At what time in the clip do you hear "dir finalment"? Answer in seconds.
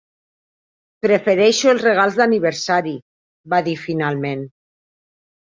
3.69-4.43